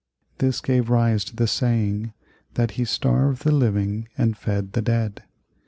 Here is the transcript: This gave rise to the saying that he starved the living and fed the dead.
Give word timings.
This 0.39 0.61
gave 0.61 0.89
rise 0.89 1.23
to 1.25 1.35
the 1.35 1.45
saying 1.45 2.13
that 2.55 2.71
he 2.71 2.85
starved 2.85 3.43
the 3.43 3.51
living 3.51 4.09
and 4.17 4.35
fed 4.35 4.73
the 4.73 4.81
dead. 4.81 5.21